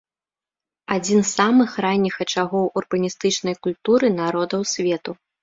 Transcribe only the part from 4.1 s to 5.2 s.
народаў свету.